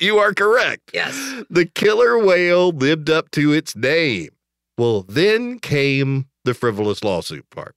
[0.00, 0.92] You are correct.
[0.94, 1.42] Yes.
[1.50, 4.28] The killer whale lived up to its name.
[4.76, 7.74] Well, then came the frivolous lawsuit part.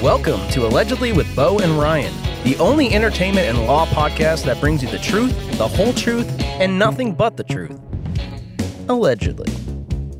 [0.00, 4.82] Welcome to Allegedly with Bo and Ryan, the only entertainment and law podcast that brings
[4.82, 7.78] you the truth, the whole truth, and nothing but the truth.
[8.88, 9.52] Allegedly.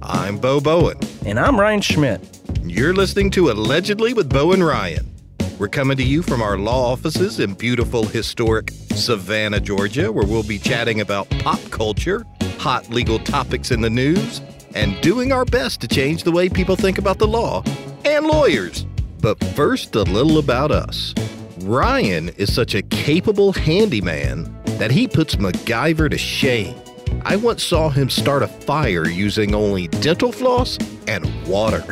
[0.02, 0.98] I'm Bo Bowen.
[1.24, 2.40] And I'm Ryan Schmidt.
[2.62, 5.15] You're listening to Allegedly with Bo and Ryan.
[5.58, 10.42] We're coming to you from our law offices in beautiful, historic Savannah, Georgia, where we'll
[10.42, 12.26] be chatting about pop culture,
[12.58, 14.42] hot legal topics in the news,
[14.74, 17.62] and doing our best to change the way people think about the law
[18.04, 18.84] and lawyers.
[19.22, 21.14] But first, a little about us.
[21.60, 26.74] Ryan is such a capable handyman that he puts MacGyver to shame.
[27.22, 30.76] I once saw him start a fire using only dental floss
[31.08, 31.82] and water.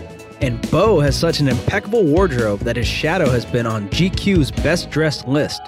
[0.41, 4.91] And Bo has such an impeccable wardrobe that his shadow has been on GQ's best
[4.91, 5.63] dressed list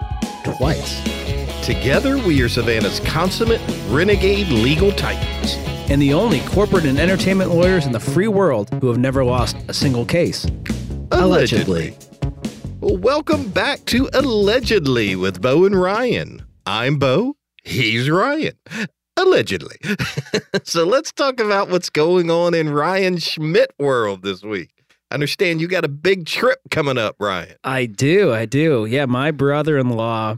[0.44, 1.02] twice.
[1.64, 5.54] Together, we are Savannah's consummate renegade legal titans.
[5.90, 9.56] And the only corporate and entertainment lawyers in the free world who have never lost
[9.68, 10.46] a single case.
[11.12, 11.96] Allegedly.
[12.80, 16.44] Well, welcome back to Allegedly with Bo and Ryan.
[16.66, 18.58] I'm Bo, he's Ryan.
[19.26, 19.76] Allegedly.
[20.62, 24.70] so let's talk about what's going on in Ryan Schmidt world this week.
[25.10, 27.56] I understand you got a big trip coming up, Ryan.
[27.64, 28.32] I do.
[28.32, 28.86] I do.
[28.86, 30.36] Yeah, my brother in law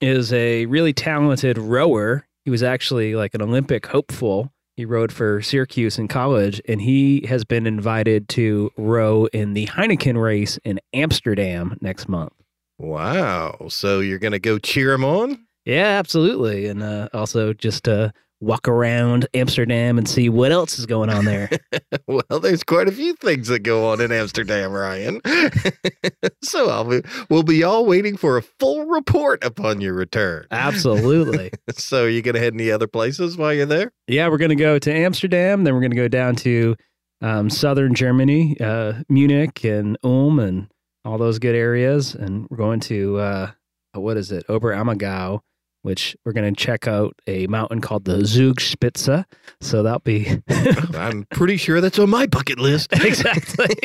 [0.00, 2.26] is a really talented rower.
[2.46, 4.50] He was actually like an Olympic hopeful.
[4.76, 9.66] He rowed for Syracuse in college, and he has been invited to row in the
[9.66, 12.32] Heineken race in Amsterdam next month.
[12.78, 13.66] Wow.
[13.68, 15.46] So you're going to go cheer him on?
[15.64, 16.66] Yeah, absolutely.
[16.66, 18.10] And uh, also just uh,
[18.42, 21.48] walk around Amsterdam and see what else is going on there.
[22.08, 25.20] well, there's quite a few things that go on in Amsterdam, Ryan.
[26.42, 30.46] so I'll be, we'll be all waiting for a full report upon your return.
[30.50, 31.50] absolutely.
[31.74, 33.92] So, are you going to head any other places while you're there?
[34.06, 35.64] Yeah, we're going to go to Amsterdam.
[35.64, 36.76] Then we're going to go down to
[37.22, 40.68] um, southern Germany, uh, Munich and Ulm and
[41.04, 42.14] all those good areas.
[42.14, 43.50] And we're going to, uh,
[43.94, 45.40] what is it, Oberammergau,
[45.82, 49.24] which we're going to check out a mountain called the Zugspitze.
[49.60, 50.42] So that'll be
[50.94, 52.92] I'm pretty sure that's on my bucket list.
[52.92, 53.76] exactly.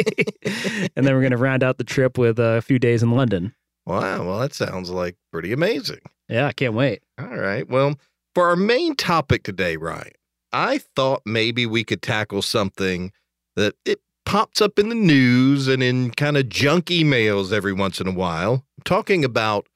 [0.95, 3.53] and then we're going to round out the trip with a few days in London.
[3.85, 4.25] Wow.
[4.25, 6.01] Well, that sounds like pretty amazing.
[6.29, 7.03] Yeah, I can't wait.
[7.19, 7.67] All right.
[7.67, 7.95] Well,
[8.35, 10.11] for our main topic today, Ryan,
[10.51, 13.11] I thought maybe we could tackle something
[13.55, 18.01] that it pops up in the news and in kind of junk emails every once
[18.01, 18.65] in a while.
[18.77, 19.67] I'm talking about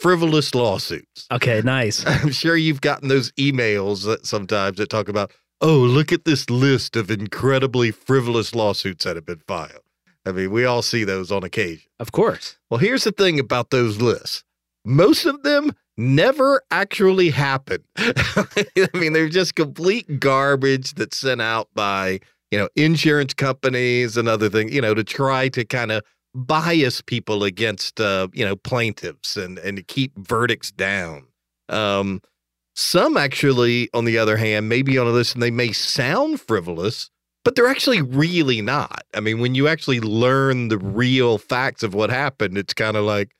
[0.00, 1.26] frivolous lawsuits.
[1.30, 2.04] Okay, nice.
[2.06, 5.30] I'm sure you've gotten those emails that sometimes that talk about,
[5.60, 9.82] oh, look at this list of incredibly frivolous lawsuits that have been filed.
[10.26, 11.90] I mean, we all see those on occasion.
[11.98, 12.58] Of course.
[12.70, 14.44] Well, here's the thing about those lists.
[14.84, 17.84] Most of them never actually happen.
[17.96, 24.28] I mean, they're just complete garbage that's sent out by, you know, insurance companies and
[24.28, 26.02] other things, you know, to try to kind of
[26.34, 31.26] bias people against uh, you know, plaintiffs and and to keep verdicts down.
[31.68, 32.20] Um
[32.74, 37.10] some actually, on the other hand, maybe on a list and they may sound frivolous,
[37.44, 39.02] but they're actually really not.
[39.14, 43.04] I mean, when you actually learn the real facts of what happened, it's kind of
[43.04, 43.34] like,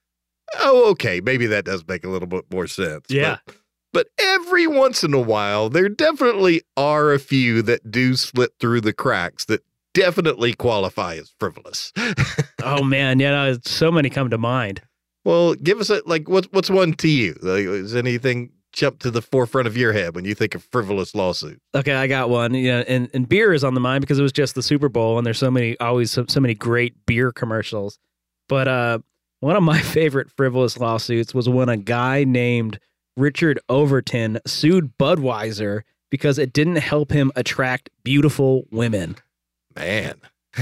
[0.59, 3.07] oh, okay, maybe that does make a little bit more sense.
[3.09, 3.39] Yeah.
[3.47, 3.57] But,
[3.93, 8.83] but every once in a while, there definitely are a few that do slip through
[8.83, 9.62] the cracks that
[9.95, 11.93] definitely qualify as frivolous.
[12.62, 14.83] oh man, yeah, no, so many come to mind.
[15.25, 17.37] well, give us a like, what's what's one to you?
[17.43, 21.15] Like, is anything jump to the forefront of your head when you think of frivolous
[21.15, 21.61] lawsuit?
[21.75, 22.55] Okay, I got one.
[22.55, 25.19] Yeah, and, and beer is on the mind because it was just the Super Bowl,
[25.19, 27.99] and there's so many always so, so many great beer commercials.
[28.49, 28.99] But uh,
[29.41, 32.78] one of my favorite frivolous lawsuits was when a guy named
[33.17, 39.17] Richard Overton sued Budweiser because it didn't help him attract beautiful women.
[39.76, 40.14] Man,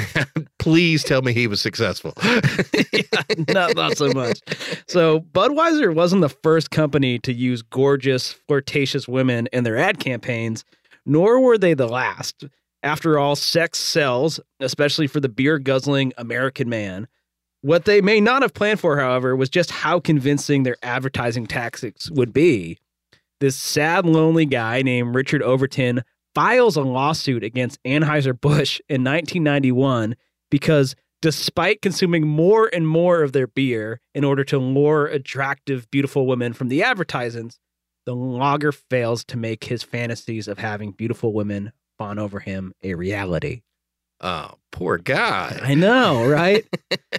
[0.59, 2.13] please tell me he was successful.
[3.49, 4.41] not not so much.
[4.87, 10.65] So Budweiser wasn't the first company to use gorgeous, flirtatious women in their ad campaigns,
[11.07, 12.45] nor were they the last.
[12.83, 17.09] After all, sex sells, especially for the beer guzzling American man.
[17.63, 22.09] What they may not have planned for, however, was just how convincing their advertising tactics
[22.11, 22.79] would be.
[23.41, 26.05] This sad, lonely guy named Richard Overton
[26.35, 30.17] files a lawsuit against Anheuser-Busch in 1991
[30.51, 36.27] because despite consuming more and more of their beer in order to lure attractive, beautiful
[36.27, 37.59] women from the advertisements,
[38.07, 42.95] the logger fails to make his fantasies of having beautiful women fawn over him a
[42.95, 43.63] reality.
[44.21, 45.59] oh, poor guy.
[45.63, 46.65] I know, right?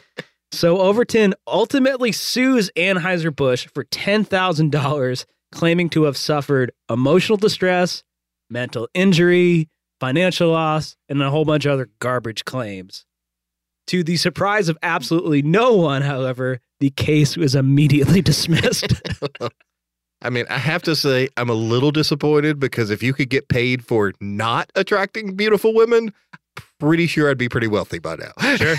[0.52, 8.04] so Overton ultimately sues Anheuser-Busch for $10,000 claiming to have suffered emotional distress,
[8.50, 9.70] mental injury,
[10.00, 13.06] financial loss, and a whole bunch of other garbage claims.
[13.88, 18.94] To the surprise of absolutely no one, however, the case was immediately dismissed.
[20.22, 23.48] I mean, I have to say, I'm a little disappointed because if you could get
[23.48, 26.14] paid for not attracting beautiful women,
[26.80, 28.56] pretty sure I'd be pretty wealthy by now.
[28.56, 28.76] Sure.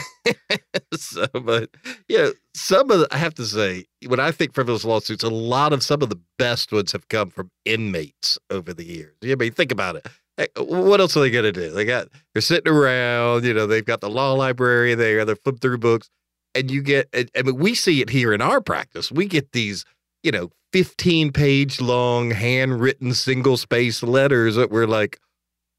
[0.95, 1.71] so, but
[2.09, 5.73] yeah, some of the, I have to say, when I think frivolous lawsuits, a lot
[5.73, 9.15] of some of the best ones have come from inmates over the years.
[9.23, 10.07] I mean, think about it.
[10.37, 11.71] Hey, what else are they going to do?
[11.71, 15.61] They got, they're sitting around, you know, they've got the law library there, they're flip
[15.61, 16.09] through books,
[16.55, 19.13] and you get, I mean, we see it here in our practice.
[19.13, 19.85] We get these,
[20.23, 25.19] you know, 15 page long handwritten single space letters that we're like,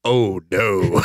[0.04, 1.02] oh no.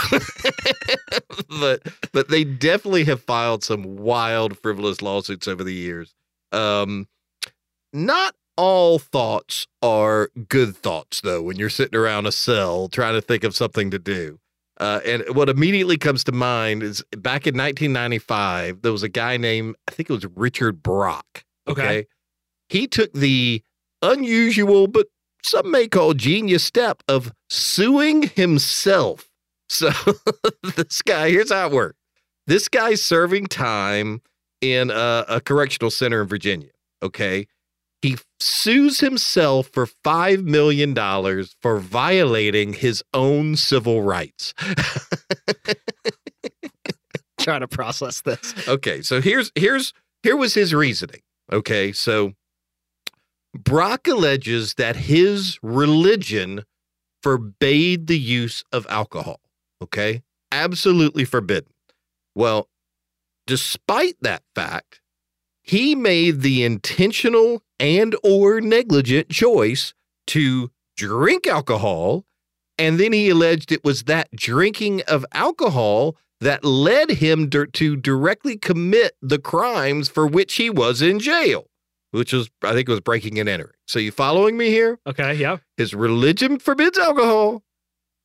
[1.60, 6.16] but but they definitely have filed some wild frivolous lawsuits over the years.
[6.52, 7.08] Um
[7.94, 13.22] not all thoughts are good thoughts though when you're sitting around a cell trying to
[13.22, 14.40] think of something to do.
[14.80, 19.36] Uh, and what immediately comes to mind is back in 1995, there was a guy
[19.36, 21.44] named, I think it was Richard Brock.
[21.68, 21.82] Okay.
[21.82, 22.06] okay?
[22.70, 23.64] He took the
[24.02, 25.08] unusual, but
[25.48, 29.30] some may call genius step of suing himself.
[29.70, 29.92] So
[30.76, 31.98] this guy, here's how it worked.
[32.46, 34.22] This guy's serving time
[34.62, 36.70] in a, a correctional center in Virginia.
[37.02, 37.48] Okay.
[38.02, 40.94] He sues himself for $5 million
[41.62, 44.54] for violating his own civil rights.
[47.40, 48.68] Trying to process this.
[48.68, 49.02] okay.
[49.02, 49.94] So here's, here's,
[50.24, 51.22] here was his reasoning.
[51.52, 51.92] Okay.
[51.92, 52.34] So
[53.64, 56.64] Brock alleges that his religion
[57.22, 59.40] forbade the use of alcohol.
[59.82, 60.24] Okay.
[60.52, 61.74] Absolutely forbidden.
[62.36, 62.70] Well,
[63.46, 65.02] despite that fact,
[65.62, 69.94] he made the intentional and or negligent choice
[70.28, 72.26] to drink alcohol
[72.78, 78.58] and then he alleged it was that drinking of alcohol that led him to directly
[78.58, 81.68] commit the crimes for which he was in jail
[82.12, 83.74] which was I think it was breaking and entering.
[83.88, 85.00] So you following me here?
[85.08, 85.58] Okay, yeah.
[85.78, 87.64] His religion forbids alcohol.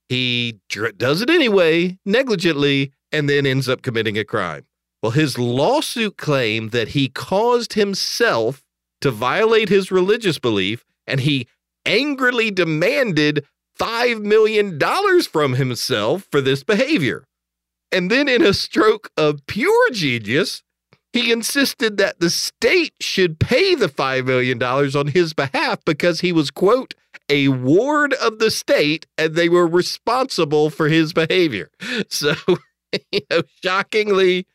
[0.08, 4.67] He dr- does it anyway, negligently, and then ends up committing a crime.
[5.02, 8.62] Well, his lawsuit claimed that he caused himself
[9.00, 11.49] to violate his religious belief, and he
[11.84, 13.44] angrily demanded
[13.79, 14.79] $5 million
[15.23, 17.25] from himself for this behavior.
[17.90, 20.62] And then, in a stroke of pure genius,
[21.12, 26.32] he insisted that the state should pay the $5 million on his behalf because he
[26.32, 26.94] was, quote,
[27.29, 31.70] a ward of the state and they were responsible for his behavior.
[32.09, 32.35] So,
[33.11, 34.47] you know, shockingly,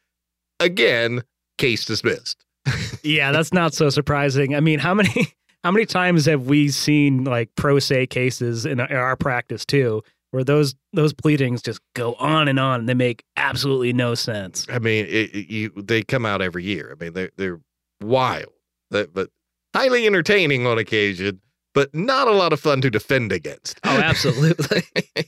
[0.60, 1.24] again,
[1.58, 2.46] case dismissed.
[3.04, 4.56] yeah, that's not so surprising.
[4.56, 5.34] I mean, how many
[5.64, 10.44] how many times have we seen like pro se cases in our practice too, where
[10.44, 14.66] those those pleadings just go on and on and they make absolutely no sense.
[14.70, 16.96] I mean, it, it, you, they come out every year.
[16.96, 17.62] I mean, they're they're
[18.02, 18.52] wild,
[18.92, 19.30] but, but
[19.76, 21.42] highly entertaining on occasion,
[21.74, 23.80] but not a lot of fun to defend against.
[23.84, 24.84] Oh, absolutely.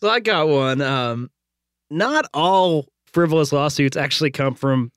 [0.00, 0.80] so I got one.
[0.80, 1.30] Um,
[1.90, 4.90] not all frivolous lawsuits actually come from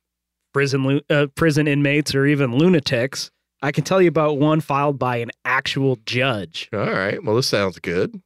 [0.53, 3.29] prison uh, prison inmates or even lunatics.
[3.61, 6.69] I can tell you about one filed by an actual judge.
[6.71, 7.23] All right.
[7.23, 8.21] Well, this sounds good.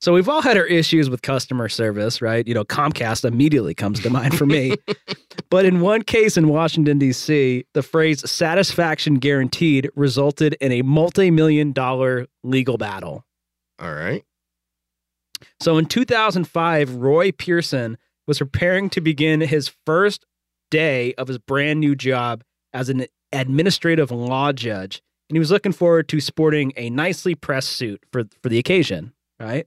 [0.00, 2.46] So we've all had our issues with customer service, right?
[2.46, 4.76] You know, Comcast immediately comes to mind for me.
[5.50, 11.32] but in one case in Washington, D.C., the phrase satisfaction guaranteed resulted in a multi
[11.32, 13.24] million dollar legal battle.
[13.80, 14.24] All right.
[15.60, 20.26] So in 2005, Roy Pearson was preparing to begin his first
[20.70, 25.02] day of his brand new job as an administrative law judge.
[25.28, 29.12] And he was looking forward to sporting a nicely pressed suit for, for the occasion,
[29.40, 29.66] right?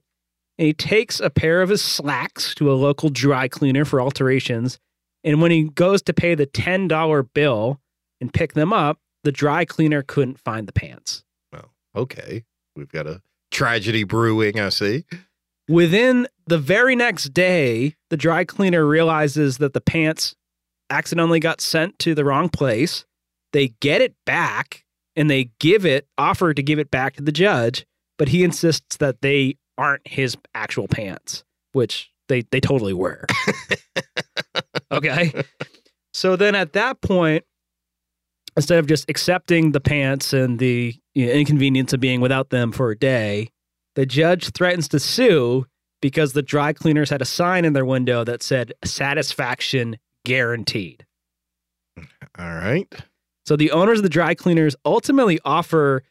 [0.58, 4.78] And he takes a pair of his slacks to a local dry cleaner for alterations.
[5.24, 7.80] And when he goes to pay the $10 bill
[8.20, 11.24] and pick them up, the dry cleaner couldn't find the pants.
[11.52, 12.44] Well, okay.
[12.76, 15.04] We've got a tragedy brewing, I see.
[15.68, 20.34] Within the very next day, the dry cleaner realizes that the pants
[20.90, 23.04] accidentally got sent to the wrong place.
[23.52, 27.32] They get it back and they give it, offer to give it back to the
[27.32, 27.86] judge,
[28.18, 33.26] but he insists that they aren't his actual pants, which they they totally were.
[34.92, 35.32] okay.
[36.14, 37.44] So then at that point,
[38.56, 42.72] instead of just accepting the pants and the you know, inconvenience of being without them
[42.72, 43.48] for a day,
[43.94, 45.66] the judge threatens to sue
[46.00, 51.06] because the dry cleaners had a sign in their window that said satisfaction guaranteed.
[52.38, 52.92] All right.
[53.44, 56.02] So the owners of the dry cleaners ultimately offer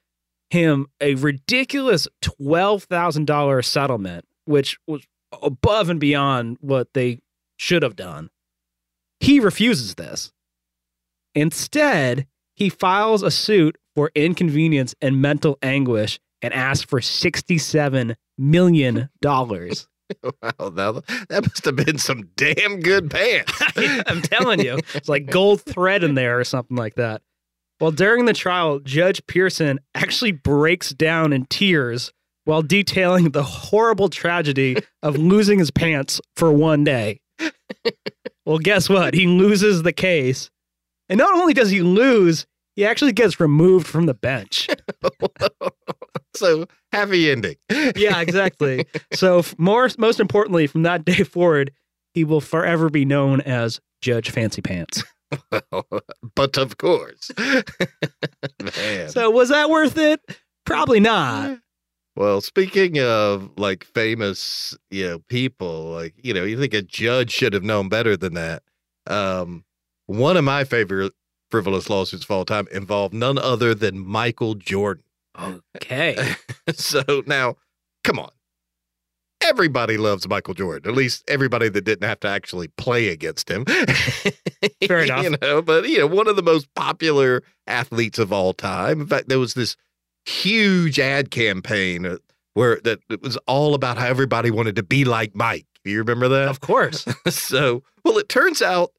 [0.51, 5.01] him a ridiculous $12,000 settlement, which was
[5.41, 7.19] above and beyond what they
[7.57, 8.29] should have done.
[9.19, 10.31] He refuses this.
[11.33, 19.09] Instead, he files a suit for inconvenience and mental anguish and asks for $67 million.
[20.23, 23.53] Wow, that, that must have been some damn good pants.
[23.77, 27.21] I'm telling you, it's like gold thread in there or something like that.
[27.81, 32.13] Well, during the trial, Judge Pearson actually breaks down in tears
[32.45, 37.21] while detailing the horrible tragedy of losing his pants for one day.
[38.45, 39.15] well, guess what?
[39.15, 40.51] He loses the case.
[41.09, 42.45] And not only does he lose,
[42.75, 44.69] he actually gets removed from the bench.
[46.35, 47.55] so happy ending.
[47.95, 48.85] yeah, exactly.
[49.11, 51.71] So more most importantly, from that day forward,
[52.13, 55.03] he will forever be known as Judge Fancy Pants.
[56.35, 57.31] but of course.
[57.37, 59.09] Man.
[59.09, 60.21] So was that worth it?
[60.65, 61.59] Probably not.
[62.15, 67.31] Well, speaking of like famous, you know, people, like, you know, you think a judge
[67.31, 68.63] should have known better than that.
[69.07, 69.63] Um,
[70.07, 71.13] one of my favorite
[71.49, 75.03] frivolous lawsuits of all time involved none other than Michael Jordan.
[75.75, 76.35] Okay.
[76.73, 77.55] so now,
[78.03, 78.31] come on.
[79.51, 83.65] Everybody loves Michael Jordan, at least everybody that didn't have to actually play against him.
[84.87, 85.23] Fair enough.
[85.25, 89.01] You know, but you know, one of the most popular athletes of all time.
[89.01, 89.75] In fact, there was this
[90.25, 92.15] huge ad campaign uh,
[92.53, 95.65] where that it was all about how everybody wanted to be like Mike.
[95.83, 96.47] Do you remember that?
[96.47, 97.05] Of course.
[97.27, 98.93] so, well, it turns out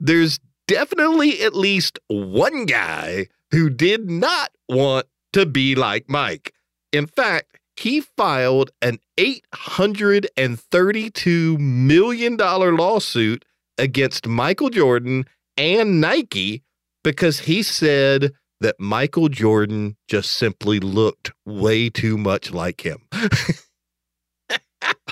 [0.00, 6.54] there's definitely at least one guy who did not want to be like Mike.
[6.94, 13.44] In fact, he filed an $832 million lawsuit
[13.76, 16.62] against Michael Jordan and Nike
[17.04, 23.06] because he said that Michael Jordan just simply looked way too much like him.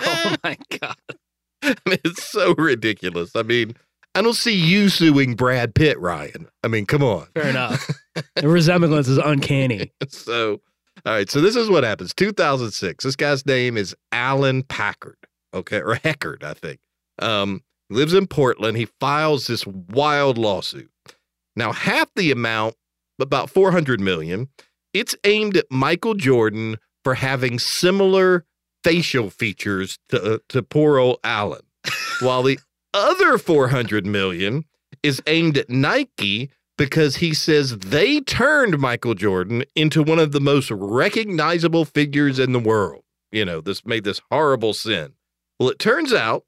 [0.00, 0.96] Oh my god.
[1.62, 3.34] I mean, it's so ridiculous.
[3.34, 3.74] I mean,
[4.14, 6.48] I don't see you suing Brad Pitt, Ryan.
[6.62, 7.26] I mean, come on.
[7.34, 7.90] Fair enough.
[8.36, 9.92] The resemblance is uncanny.
[10.08, 10.62] So,
[11.04, 11.30] all right.
[11.30, 12.14] So this is what happens.
[12.14, 13.04] 2006.
[13.04, 15.18] This guy's name is Alan Packard.
[15.54, 16.80] Okay, or Heckard, I think.
[17.18, 18.76] Um, lives in Portland.
[18.76, 20.90] He files this wild lawsuit.
[21.54, 22.74] Now, half the amount,
[23.18, 24.48] about 400 million,
[24.92, 28.44] it's aimed at Michael Jordan for having similar
[28.84, 31.62] facial features to, to poor old Alan,
[32.20, 32.58] while the
[32.92, 34.64] other 400 million
[35.02, 40.40] is aimed at Nike because he says they turned Michael Jordan into one of the
[40.40, 43.02] most recognizable figures in the world.
[43.32, 45.14] You know, this made this horrible sin.
[45.58, 46.44] Well, it turns out,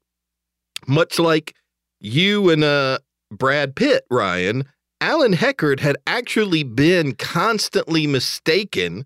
[0.87, 1.55] much like
[1.99, 2.99] you and uh,
[3.31, 4.65] Brad Pitt, Ryan,
[5.01, 9.05] Alan Heckard had actually been constantly mistaken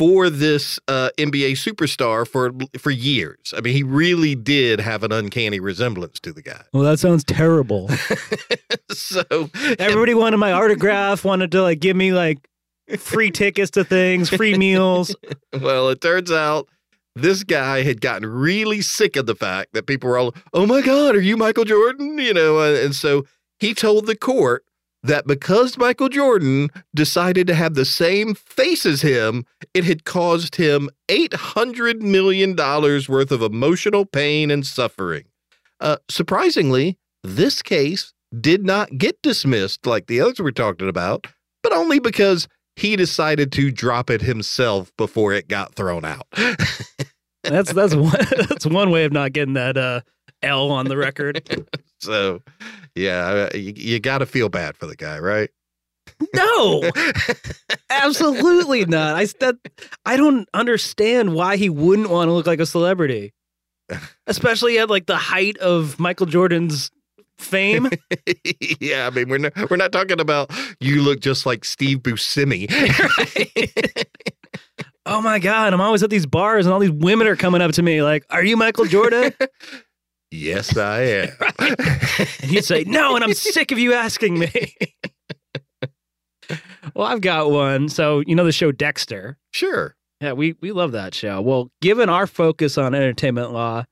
[0.00, 3.52] for this uh, NBA superstar for for years.
[3.54, 6.62] I mean, he really did have an uncanny resemblance to the guy.
[6.72, 7.90] Well, that sounds terrible.
[8.90, 12.38] so Everybody wanted my autograph, wanted to like give me like
[12.96, 15.14] free tickets to things, free meals.
[15.60, 16.66] well, it turns out
[17.14, 20.80] this guy had gotten really sick of the fact that people were all, "Oh my
[20.80, 23.26] God, are you Michael Jordan?" You know, uh, and so
[23.58, 24.64] he told the court
[25.02, 30.56] that because Michael Jordan decided to have the same face as him, it had caused
[30.56, 35.24] him $800 million worth of emotional pain and suffering.
[35.80, 41.26] Uh, surprisingly, this case did not get dismissed like the others we're talking about,
[41.62, 46.26] but only because he decided to drop it himself before it got thrown out.
[47.42, 48.12] That's that's one
[48.48, 50.02] that's one way of not getting that uh
[50.42, 51.42] L on the record.
[52.00, 52.42] so,
[52.94, 55.50] yeah, you, you got to feel bad for the guy, right?
[56.34, 56.90] No,
[57.90, 59.16] absolutely not.
[59.16, 59.56] I that
[60.04, 63.32] I don't understand why he wouldn't want to look like a celebrity,
[64.26, 66.90] especially at like the height of Michael Jordan's
[67.38, 67.90] fame.
[68.80, 72.66] yeah, I mean, we're not, we're not talking about you look just like Steve Buscemi.
[75.06, 77.72] oh my god, I'm always at these bars and all these women are coming up
[77.72, 79.32] to me like, "Are you Michael Jordan?"
[80.30, 81.28] yes, I am.
[81.58, 84.74] and he'd say, "No," and I'm sick of you asking me.
[86.94, 87.88] well, I've got one.
[87.88, 89.38] So you know the show Dexter.
[89.52, 89.96] Sure.
[90.20, 91.40] Yeah, we we love that show.
[91.40, 93.84] Well, given our focus on entertainment law,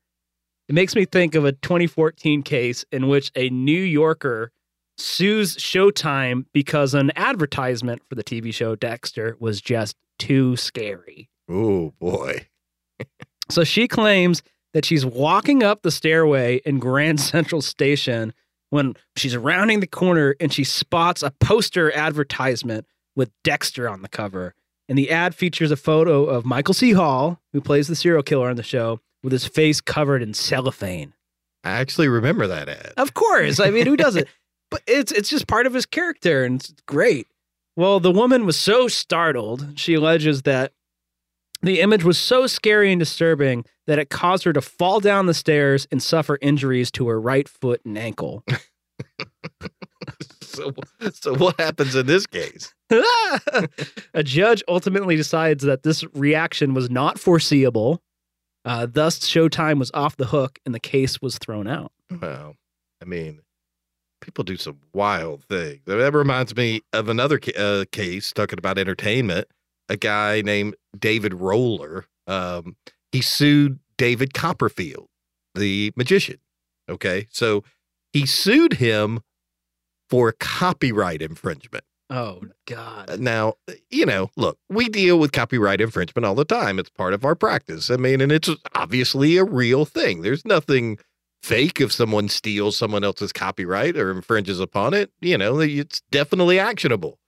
[0.68, 4.52] it makes me think of a 2014 case in which a New Yorker
[4.99, 11.30] sues Showtime because an advertisement for the TV show Dexter was just too scary.
[11.49, 12.47] Oh boy.
[13.50, 14.42] So she claims
[14.75, 18.32] that she's walking up the stairway in Grand Central Station
[18.70, 24.08] when she's rounding the corner and she spots a poster advertisement with Dexter on the
[24.08, 24.54] cover.
[24.88, 26.92] And the ad features a photo of Michael C.
[26.92, 31.12] Hall, who plays the serial killer on the show, with his face covered in cellophane.
[31.64, 32.92] I actually remember that ad.
[32.96, 33.60] Of course.
[33.60, 34.26] I mean, who doesn't?
[34.70, 37.26] But it's it's just part of his character and it's great.
[37.75, 40.72] Well, the woman was so startled, she alleges that
[41.62, 45.34] the image was so scary and disturbing that it caused her to fall down the
[45.34, 48.44] stairs and suffer injuries to her right foot and ankle.
[50.42, 50.72] so,
[51.12, 52.74] so what happens in this case?
[54.14, 58.02] a judge ultimately decides that this reaction was not foreseeable.
[58.64, 61.92] Uh, thus, Showtime was off the hook and the case was thrown out.
[62.20, 62.56] Well,
[63.00, 63.40] I mean,
[64.20, 65.80] people do some wild things.
[65.86, 69.48] That reminds me of another ca- uh, case talking about entertainment.
[69.88, 72.04] A guy named David Roller.
[72.26, 72.76] Um,
[73.11, 75.09] he sued David Copperfield,
[75.54, 76.38] the magician.
[76.88, 77.64] Okay, so
[78.12, 79.21] he sued him
[80.09, 81.85] for copyright infringement.
[82.11, 83.21] Oh God!
[83.21, 83.54] Now,
[83.90, 86.78] you know, look, we deal with copyright infringement all the time.
[86.78, 87.90] It's part of our practice.
[87.90, 90.23] I mean, and it's obviously a real thing.
[90.23, 90.99] There's nothing
[91.42, 95.11] fake if someone steals someone else's copyright or infringes upon it.
[95.21, 97.18] You know, it's definitely actionable.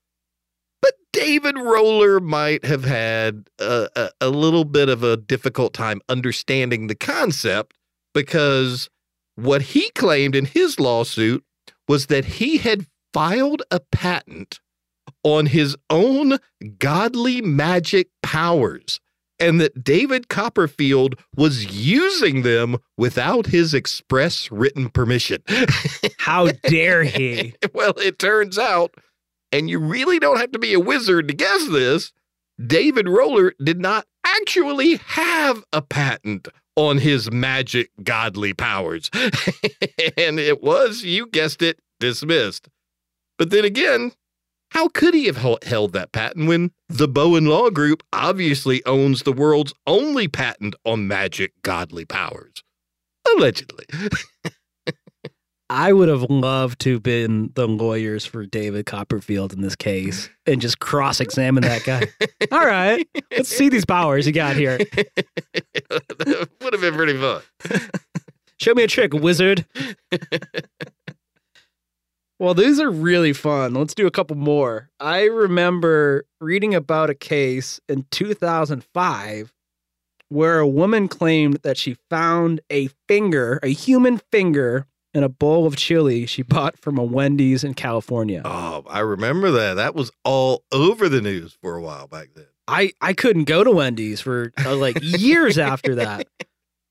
[1.12, 6.86] David Roller might have had a, a, a little bit of a difficult time understanding
[6.86, 7.76] the concept
[8.14, 8.88] because
[9.34, 11.44] what he claimed in his lawsuit
[11.88, 14.60] was that he had filed a patent
[15.24, 16.38] on his own
[16.78, 19.00] godly magic powers
[19.40, 25.42] and that David Copperfield was using them without his express written permission.
[26.18, 27.54] How dare he?
[27.72, 28.94] well, it turns out,
[29.52, 32.12] and you really don't have to be a wizard to guess this,
[32.64, 39.10] David Roller did not actually have a patent on his magic godly powers.
[39.14, 42.68] and it was, you guessed it, dismissed.
[43.38, 44.12] But then again,
[44.70, 49.32] how could he have held that patent when the Bowen Law Group obviously owns the
[49.32, 52.62] world's only patent on magic godly powers?
[53.36, 53.86] Allegedly.
[55.70, 60.28] I would have loved to have been the lawyers for David Copperfield in this case
[60.44, 62.08] and just cross examine that guy.
[62.52, 64.78] All right, let's see these powers you got here.
[65.90, 67.40] would have been pretty fun.
[68.58, 69.64] Show me a trick, wizard.
[72.40, 73.74] Well, these are really fun.
[73.74, 74.90] Let's do a couple more.
[74.98, 79.52] I remember reading about a case in 2005
[80.30, 85.66] where a woman claimed that she found a finger, a human finger, in a bowl
[85.66, 88.42] of chili she bought from a Wendy's in California.
[88.44, 89.74] Oh, I remember that.
[89.74, 92.46] That was all over the news for a while back then.
[92.68, 96.26] I, I couldn't go to Wendy's for uh, like years after that.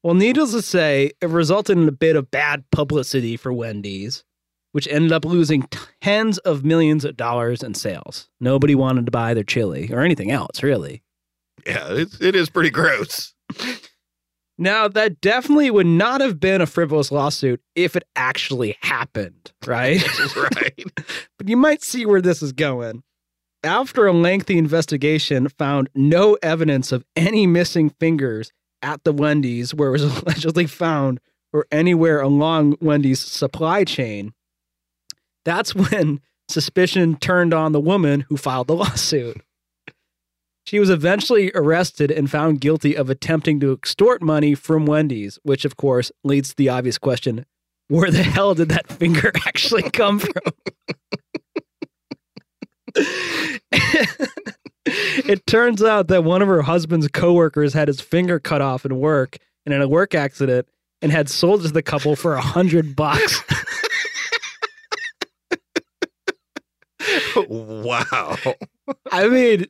[0.01, 4.23] Well, needless to say, it resulted in a bit of bad publicity for Wendy's
[4.71, 5.67] which ended up losing
[6.01, 8.29] tens of millions of dollars in sales.
[8.39, 11.03] Nobody wanted to buy their chili or anything else, really.
[11.65, 13.33] Yeah, it's, it is pretty gross.
[14.59, 20.03] now, that definitely would not have been a frivolous lawsuit if it actually happened, right?
[20.35, 20.83] right.
[21.37, 23.03] but you might see where this is going.
[23.63, 29.89] After a lengthy investigation found no evidence of any missing fingers at the Wendy's where
[29.89, 31.21] it was allegedly found
[31.53, 34.33] or anywhere along Wendy's supply chain,
[35.45, 36.19] that's when
[36.49, 39.41] suspicion turned on the woman who filed the lawsuit.
[40.69, 45.65] She was eventually arrested and found guilty of attempting to extort money from Wendy's, which,
[45.65, 47.47] of course, leads to the obvious question
[47.87, 50.53] where the hell did that finger actually come from?
[54.85, 58.99] it turns out that one of her husband's coworkers had his finger cut off in
[58.99, 60.67] work and in a work accident
[61.01, 63.41] and had sold it to the couple for a hundred bucks.
[67.47, 68.37] wow.
[69.11, 69.65] I mean,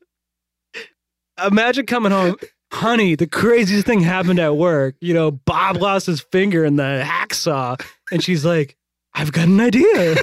[1.45, 2.35] imagine coming home,
[2.71, 4.95] honey, the craziest thing happened at work.
[5.01, 7.81] You know, Bob lost his finger in the hacksaw.
[8.11, 8.77] And she's like,
[9.13, 10.15] I've got an idea.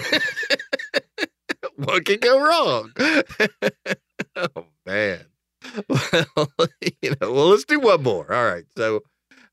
[1.76, 2.92] what could go wrong?
[4.36, 5.20] oh, man.
[5.88, 6.48] Well,
[7.02, 8.32] you know, well, let's do one more.
[8.32, 8.64] All right.
[8.76, 9.00] So,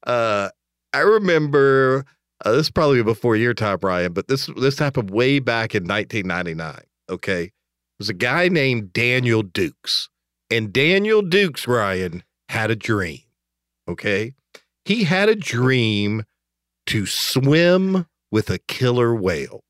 [0.05, 0.49] uh,
[0.93, 2.05] I remember
[2.45, 5.83] uh, this is probably before your time, Ryan, but this this happened way back in
[5.85, 6.81] 1999.
[7.09, 7.51] Okay,
[7.99, 10.09] was a guy named Daniel Dukes.
[10.53, 13.21] And Daniel Dukes, Ryan, had a dream.
[13.87, 14.35] Okay.
[14.85, 16.25] He had a dream
[16.85, 19.63] to swim with a killer whale.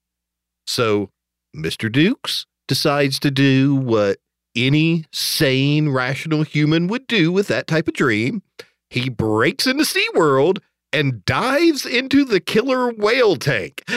[0.67, 1.09] So
[1.55, 1.89] Mr.
[1.89, 4.17] Dukes decides to do what
[4.57, 8.41] any sane, rational human would do with that type of dream.
[8.89, 10.57] He breaks into SeaWorld
[10.91, 13.89] and dives into the killer whale tank.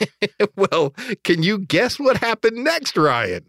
[0.56, 3.46] well, can you guess what happened next, Ryan?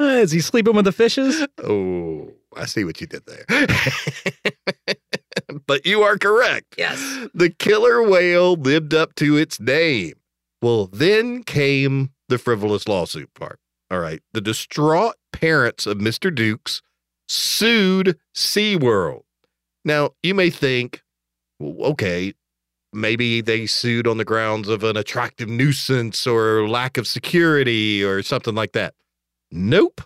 [0.00, 1.46] Uh, is he sleeping with the fishes?
[1.62, 3.44] Oh, I see what you did there.
[5.66, 6.74] but you are correct.
[6.78, 7.00] Yes.
[7.34, 10.14] The killer whale lived up to its name.
[10.62, 13.58] Well, then came the frivolous lawsuit part.
[13.90, 14.20] All right.
[14.32, 16.34] The distraught parents of Mr.
[16.34, 16.82] Dukes
[17.28, 19.22] sued SeaWorld.
[19.84, 21.02] Now, you may think,
[21.58, 22.34] well, okay,
[22.92, 28.22] maybe they sued on the grounds of an attractive nuisance or lack of security or
[28.22, 28.94] something like that.
[29.50, 30.02] Nope.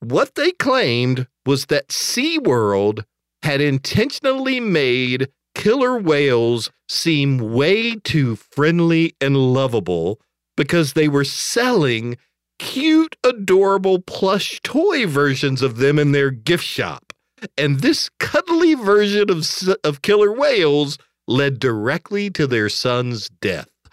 [0.00, 3.04] What they claimed was that SeaWorld
[3.42, 10.20] had intentionally made killer whales seem way too friendly and lovable
[10.56, 12.16] because they were selling
[12.58, 17.12] cute, adorable plush toy versions of them in their gift shop.
[17.58, 19.46] And this cuddly version of,
[19.84, 23.68] of killer whales led directly to their son's death.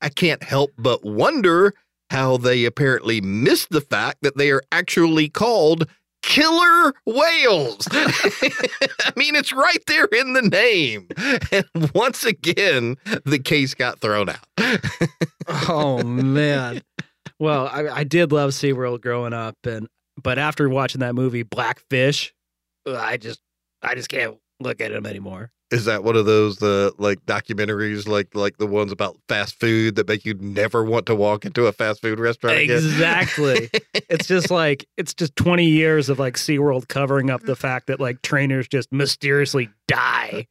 [0.00, 1.74] I can't help but wonder
[2.10, 5.88] how they apparently missed the fact that they are actually called
[6.22, 7.86] killer whales.
[7.92, 11.08] I mean, it's right there in the name.
[11.52, 14.46] And once again, the case got thrown out.
[15.68, 16.82] oh man.
[17.38, 19.86] Well, I, I did love SeaWorld growing up, and
[20.20, 22.34] but after watching that movie Blackfish,
[22.86, 23.40] I just
[23.82, 25.52] I just can't look at him anymore.
[25.70, 29.96] Is that one of those the like documentaries like like the ones about fast food
[29.96, 32.76] that make you never want to walk into a fast food restaurant again?
[32.76, 33.68] Exactly.
[33.94, 37.58] it's just like it's just 20 years of like SeaWorld covering up the mm.
[37.58, 40.42] fact that like trainers just mysteriously die uh.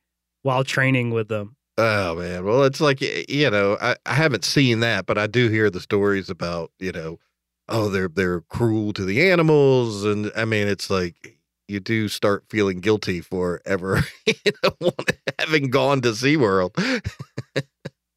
[0.44, 1.56] while training with them.
[1.80, 2.46] Oh man.
[2.46, 5.82] Well, it's like you know, I, I haven't seen that, but I do hear the
[5.82, 7.18] stories about, you know,
[7.70, 11.37] oh, they're they're cruel to the animals and I mean, it's like
[11.68, 14.92] you do start feeling guilty for ever you know,
[15.40, 16.74] having gone to SeaWorld.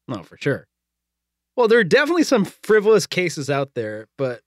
[0.07, 0.67] no, for sure.
[1.55, 4.41] Well, there are definitely some frivolous cases out there, but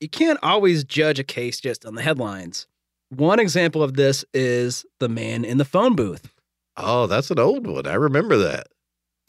[0.00, 2.66] you can't always judge a case just on the headlines.
[3.10, 6.32] One example of this is the man in the phone booth.
[6.76, 7.86] Oh, that's an old one.
[7.86, 8.66] I remember that.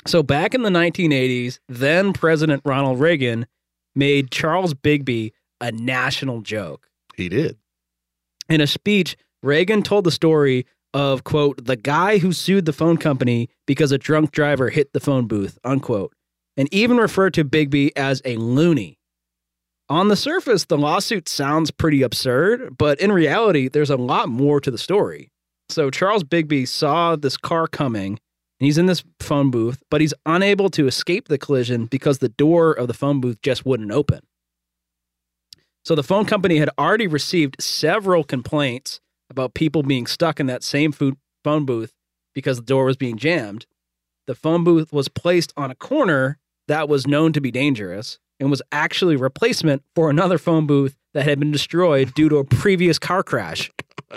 [0.05, 3.45] So, back in the 1980s, then President Ronald Reagan
[3.95, 6.87] made Charles Bigbee a national joke.
[7.15, 7.57] He did.
[8.49, 12.97] In a speech, Reagan told the story of, quote, the guy who sued the phone
[12.97, 16.13] company because a drunk driver hit the phone booth, unquote,
[16.55, 18.97] and even referred to Bigbee as a loony.
[19.89, 24.59] On the surface, the lawsuit sounds pretty absurd, but in reality, there's a lot more
[24.59, 25.29] to the story.
[25.69, 28.11] So Charles Bigbee saw this car coming,
[28.59, 32.29] and he's in this phone booth, but he's unable to escape the collision because the
[32.29, 34.21] door of the phone booth just wouldn't open.
[35.87, 40.61] So the phone company had already received several complaints about people being stuck in that
[40.61, 41.93] same food phone booth
[42.35, 43.65] because the door was being jammed.
[44.25, 48.51] The phone booth was placed on a corner that was known to be dangerous and
[48.51, 52.99] was actually replacement for another phone booth that had been destroyed due to a previous
[52.99, 53.71] car crash.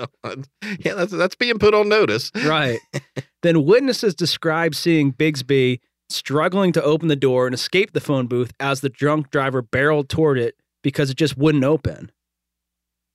[0.81, 2.33] yeah, that's that's being put on notice.
[2.35, 2.81] Right.
[3.43, 5.79] then witnesses described seeing Bigsby
[6.09, 10.09] struggling to open the door and escape the phone booth as the drunk driver barreled
[10.09, 12.11] toward it because it just wouldn't open.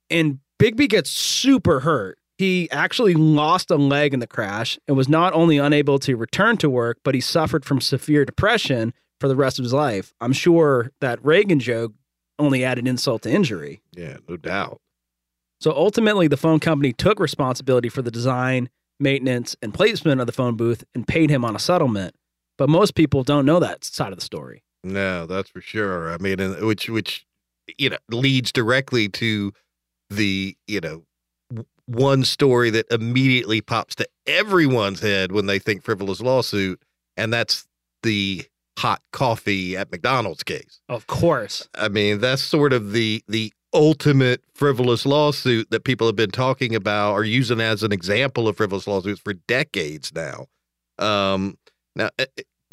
[0.09, 2.17] And Bigbee gets super hurt.
[2.37, 6.57] He actually lost a leg in the crash and was not only unable to return
[6.57, 10.13] to work, but he suffered from severe depression for the rest of his life.
[10.19, 11.93] I'm sure that Reagan joke
[12.37, 13.81] only added insult to injury.
[13.93, 14.81] Yeah, no doubt.
[15.61, 20.33] So ultimately, the phone company took responsibility for the design, maintenance, and placement of the
[20.33, 22.15] phone booth and paid him on a settlement.
[22.57, 24.63] But most people don't know that side of the story.
[24.83, 26.11] No, that's for sure.
[26.11, 27.25] I mean, which which
[27.77, 29.51] you know leads directly to
[30.09, 31.03] the you know
[31.87, 36.81] one story that immediately pops to everyone's head when they think frivolous lawsuit
[37.17, 37.67] and that's
[38.03, 38.45] the
[38.77, 40.81] hot coffee at McDonald's case.
[40.89, 41.69] Of course.
[41.75, 46.75] I mean, that's sort of the the ultimate frivolous lawsuit that people have been talking
[46.75, 50.47] about or using as an example of frivolous lawsuits for decades now.
[50.97, 51.57] Um,
[51.95, 52.09] now,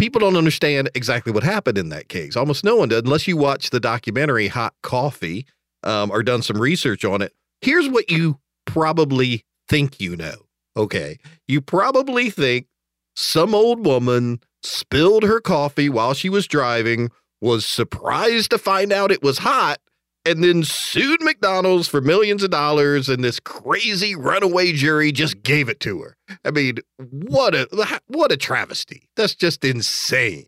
[0.03, 2.35] people don't understand exactly what happened in that case.
[2.35, 5.47] Almost no one does, unless you watch the documentary Hot Coffee
[5.85, 7.33] um, or done some research on it.
[7.61, 10.35] Here's what you probably think you know.
[10.77, 11.21] Okay.
[11.47, 12.67] You probably think
[13.15, 19.13] some old woman spilled her coffee while she was driving, was surprised to find out
[19.13, 19.79] it was hot,
[20.25, 25.69] and then sued McDonald's for millions of dollars, and this crazy runaway jury just gave
[25.69, 26.17] it to her.
[26.45, 29.09] I mean, what a what a travesty.
[29.17, 30.47] That's just insane.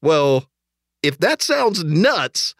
[0.00, 0.48] Well,
[1.02, 2.54] if that sounds nuts,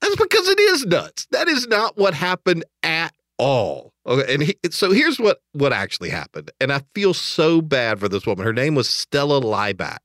[0.00, 1.26] that's because it is nuts.
[1.30, 3.92] That is not what happened at all.
[4.06, 8.08] Okay, and he, so here's what what actually happened, and I feel so bad for
[8.08, 8.44] this woman.
[8.44, 9.98] Her name was Stella Liebeck,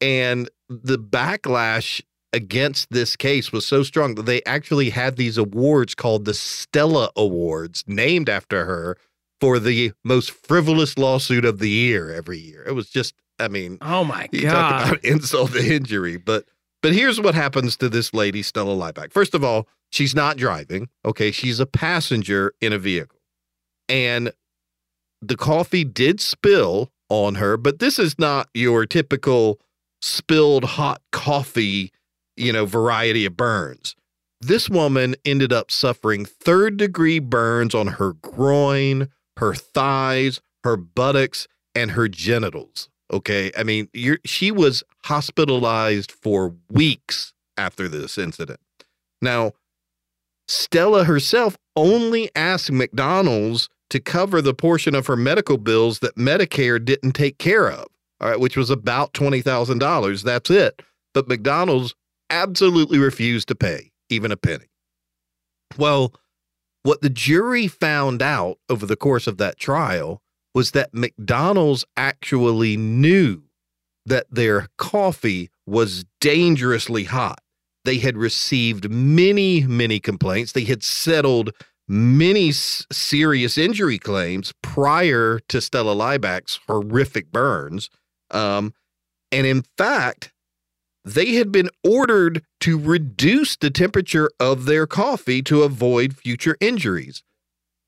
[0.00, 2.02] and the backlash
[2.32, 7.10] against this case was so strong that they actually had these awards called the Stella
[7.16, 8.96] Awards, named after her
[9.40, 12.62] for the most frivolous lawsuit of the year every year.
[12.66, 14.88] It was just, I mean, Oh my you talk god.
[14.92, 16.16] about insult to injury.
[16.18, 16.44] But
[16.82, 19.12] but here's what happens to this lady, Stella Liebeck.
[19.12, 20.88] First of all, she's not driving.
[21.04, 23.18] Okay, she's a passenger in a vehicle,
[23.88, 24.32] and
[25.20, 27.56] the coffee did spill on her.
[27.56, 29.60] But this is not your typical
[30.00, 31.92] spilled hot coffee,
[32.40, 33.94] you know, variety of burns.
[34.40, 41.46] This woman ended up suffering third degree burns on her groin, her thighs, her buttocks,
[41.74, 42.88] and her genitals.
[43.12, 43.50] Okay.
[43.56, 43.88] I mean,
[44.24, 48.60] she was hospitalized for weeks after this incident.
[49.20, 49.52] Now,
[50.48, 56.82] Stella herself only asked McDonald's to cover the portion of her medical bills that Medicare
[56.82, 57.86] didn't take care of,
[58.20, 60.22] all right, which was about $20,000.
[60.22, 60.82] That's it.
[61.12, 61.94] But McDonald's
[62.30, 64.66] absolutely refused to pay even a penny.
[65.76, 66.14] Well,
[66.82, 70.22] what the jury found out over the course of that trial
[70.54, 73.42] was that McDonald's actually knew
[74.06, 77.40] that their coffee was dangerously hot.
[77.84, 80.52] They had received many, many complaints.
[80.52, 81.52] They had settled
[81.86, 87.90] many serious injury claims prior to Stella Liebeck's horrific burns.
[88.30, 88.74] Um,
[89.32, 90.32] and in fact,
[91.04, 97.22] they had been ordered to reduce the temperature of their coffee to avoid future injuries.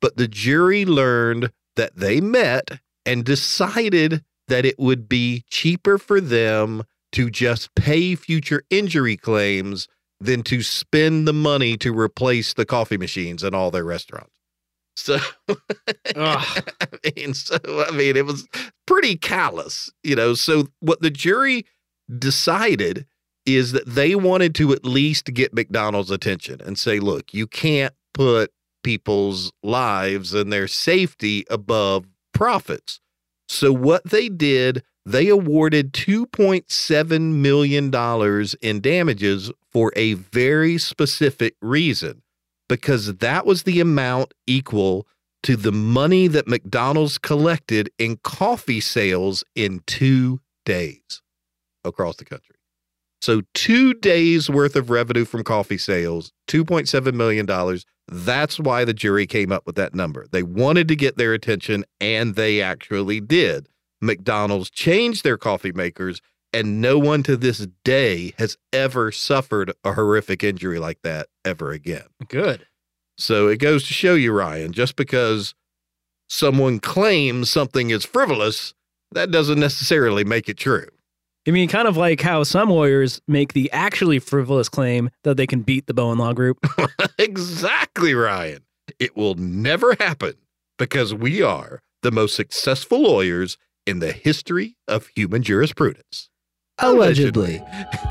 [0.01, 6.21] But the jury learned that they met and decided that it would be cheaper for
[6.21, 9.89] them to just pay future injury claims
[10.21, 14.33] than to spend the money to replace the coffee machines in all their restaurants.
[14.97, 15.19] So.
[16.17, 16.63] I
[17.17, 18.47] mean, so I mean, it was
[18.87, 20.35] pretty callous, you know.
[20.35, 21.65] So, what the jury
[22.19, 23.07] decided
[23.45, 27.95] is that they wanted to at least get McDonald's attention and say, look, you can't
[28.15, 28.53] put
[28.85, 33.01] people's lives and their safety above profits.
[33.49, 37.93] So, what they did, they awarded $2.7 million
[38.63, 42.23] in damages for a very specific reason,
[42.69, 45.07] because that was the amount equal
[45.43, 51.23] to the money that McDonald's collected in coffee sales in two days
[51.85, 52.57] across the country.
[53.21, 57.47] So, two days worth of revenue from coffee sales, $2.7 million.
[58.09, 60.27] That's why the jury came up with that number.
[60.33, 63.69] They wanted to get their attention, and they actually did.
[64.01, 66.21] McDonald's changed their coffee makers,
[66.53, 71.71] and no one to this day has ever suffered a horrific injury like that ever
[71.71, 72.07] again.
[72.27, 72.67] Good.
[73.17, 75.55] So it goes to show you, Ryan, just because
[76.29, 78.75] someone claims something is frivolous,
[79.13, 80.89] that doesn't necessarily make it true.
[81.47, 85.47] I mean, kind of like how some lawyers make the actually frivolous claim that they
[85.47, 86.59] can beat the Bowen Law Group.
[87.19, 88.65] exactly, Ryan.
[89.01, 90.35] It will never happen
[90.79, 96.29] because we are the most successful lawyers in the history of human jurisprudence.
[96.79, 97.63] Allegedly.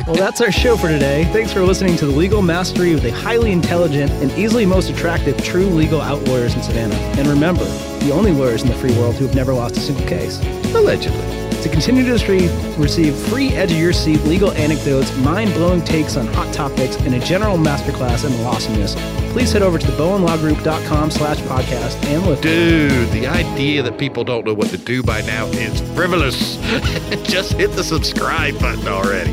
[0.05, 1.25] well, that's our show for today.
[1.33, 5.41] Thanks for listening to the legal mastery of the highly intelligent and easily most attractive
[5.43, 6.95] true legal out lawyers in Savannah.
[6.95, 7.65] And remember,
[7.99, 10.39] the only lawyers in the free world who have never lost a single case.
[10.75, 11.40] Allegedly.
[11.61, 12.11] To continue to
[12.79, 17.13] receive, free edge of your seat legal anecdotes, mind blowing takes on hot topics, and
[17.13, 18.95] a general masterclass in awesomeness,
[19.31, 22.41] please head over to thebowenlawgroup.com slash podcast and look.
[22.41, 26.55] Dude, the idea that people don't know what to do by now is frivolous.
[27.23, 29.31] Just hit the subscribe button already.